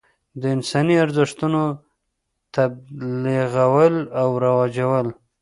[0.41, 1.61] د انساني ارزښتونو
[2.55, 5.07] تبلیغول او رواجول.